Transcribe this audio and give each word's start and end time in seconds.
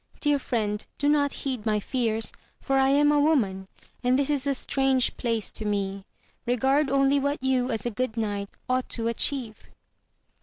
Dear 0.19 0.39
friend, 0.39 0.83
do 0.97 1.07
not 1.07 1.31
heed 1.45 1.63
my 1.63 1.79
fears, 1.79 2.31
for 2.59 2.79
I 2.79 2.89
am 2.89 3.11
a 3.11 3.19
woman, 3.19 3.67
and 4.03 4.17
this 4.17 4.31
is 4.31 4.47
a 4.47 4.55
strange 4.55 5.15
place 5.15 5.51
to 5.51 5.63
me; 5.63 6.05
regard 6.47 6.89
only 6.89 7.19
what 7.19 7.37
you, 7.43 7.69
as 7.69 7.85
a 7.85 7.91
good 7.91 8.17
knight, 8.17 8.49
ought 8.67 8.89
to 8.89 9.07
achieve. 9.07 9.69